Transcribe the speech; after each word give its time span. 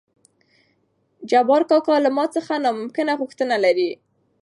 جبار 1.29 1.61
کاکا 1.69 1.95
له 2.05 2.09
ما 2.17 2.25
څخه 2.35 2.53
نامکنه 2.65 3.13
غوښتنه 3.19 3.55
لري. 3.65 3.91